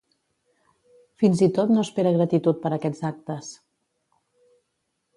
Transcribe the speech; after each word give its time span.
Fins 1.25 1.43
i 1.49 1.51
tot 1.59 1.75
no 1.77 1.85
espera 1.87 2.15
gratitud 2.17 2.65
per 2.65 2.75
aquests 2.79 3.07
actes. 3.13 3.55